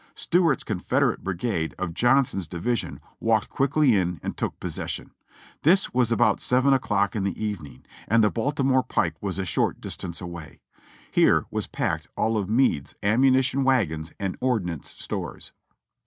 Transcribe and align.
Stewart's 0.15 0.63
(Confederate) 0.63 1.23
brigade, 1.23 1.75
of 1.77 1.93
Johnson's 1.93 2.47
division, 2.47 2.99
walked 3.19 3.51
quickly 3.51 3.95
in 3.95 4.19
and 4.23 4.35
took 4.35 4.59
possession. 4.59 5.11
This 5.61 5.93
was 5.93 6.11
about 6.11 6.39
7 6.41 6.73
o'clock 6.73 7.15
in 7.15 7.23
the 7.23 7.39
evening, 7.39 7.85
and 8.07 8.23
the 8.23 8.31
Baltimore 8.31 8.81
pike 8.81 9.21
was 9.21 9.37
a 9.37 9.45
short 9.45 9.79
distance 9.79 10.19
away. 10.19 10.59
Here 11.11 11.45
was 11.51 11.67
packed 11.67 12.07
all 12.17 12.35
of 12.35 12.49
Meade's 12.49 12.95
ammu 13.03 13.29
nition 13.31 13.63
wagons 13.63 14.11
and 14.19 14.37
ordnance 14.41 14.89
stores. 14.89 15.51